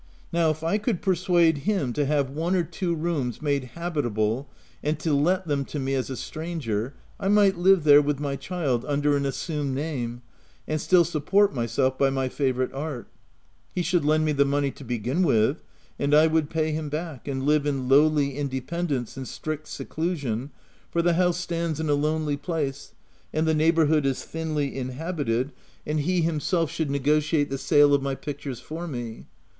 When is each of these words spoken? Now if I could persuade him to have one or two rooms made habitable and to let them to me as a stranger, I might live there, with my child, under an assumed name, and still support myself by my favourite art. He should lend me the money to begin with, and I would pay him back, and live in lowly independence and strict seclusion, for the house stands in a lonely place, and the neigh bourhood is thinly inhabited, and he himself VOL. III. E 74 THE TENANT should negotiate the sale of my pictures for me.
Now 0.33 0.49
if 0.49 0.63
I 0.63 0.79
could 0.79 1.03
persuade 1.03 1.59
him 1.69 1.93
to 1.93 2.07
have 2.07 2.31
one 2.31 2.55
or 2.55 2.63
two 2.63 2.95
rooms 2.95 3.39
made 3.39 3.65
habitable 3.75 4.47
and 4.81 4.97
to 4.97 5.13
let 5.13 5.45
them 5.45 5.63
to 5.65 5.77
me 5.77 5.93
as 5.93 6.09
a 6.09 6.17
stranger, 6.17 6.95
I 7.19 7.27
might 7.27 7.55
live 7.55 7.83
there, 7.83 8.01
with 8.01 8.19
my 8.19 8.35
child, 8.35 8.83
under 8.87 9.15
an 9.15 9.27
assumed 9.27 9.75
name, 9.75 10.23
and 10.67 10.81
still 10.81 11.03
support 11.05 11.53
myself 11.53 11.99
by 11.99 12.09
my 12.09 12.29
favourite 12.29 12.73
art. 12.73 13.09
He 13.75 13.83
should 13.83 14.03
lend 14.03 14.25
me 14.25 14.31
the 14.31 14.43
money 14.43 14.71
to 14.71 14.83
begin 14.83 15.21
with, 15.21 15.61
and 15.99 16.15
I 16.15 16.25
would 16.25 16.49
pay 16.49 16.71
him 16.71 16.89
back, 16.89 17.27
and 17.27 17.43
live 17.43 17.67
in 17.67 17.87
lowly 17.87 18.35
independence 18.37 19.17
and 19.17 19.27
strict 19.27 19.67
seclusion, 19.67 20.49
for 20.89 21.03
the 21.03 21.13
house 21.13 21.37
stands 21.37 21.79
in 21.79 21.89
a 21.91 21.93
lonely 21.93 22.37
place, 22.37 22.95
and 23.31 23.47
the 23.47 23.53
neigh 23.53 23.71
bourhood 23.71 24.05
is 24.07 24.23
thinly 24.23 24.75
inhabited, 24.75 25.51
and 25.85 25.99
he 25.99 26.21
himself 26.21 26.71
VOL. 26.71 26.71
III. 26.71 26.71
E 26.71 26.71
74 26.71 26.71
THE 26.71 26.71
TENANT 26.71 26.71
should 27.23 27.35
negotiate 27.37 27.49
the 27.51 27.57
sale 27.59 27.93
of 27.93 28.01
my 28.01 28.15
pictures 28.15 28.59
for 28.59 28.87
me. 28.87 29.27